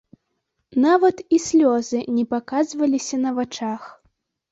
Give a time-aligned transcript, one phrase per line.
[0.85, 3.81] Нават і слёзы не паказваліся на вачах.